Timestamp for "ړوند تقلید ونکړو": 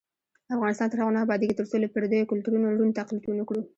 2.77-3.61